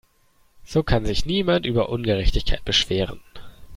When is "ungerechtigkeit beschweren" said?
1.89-3.19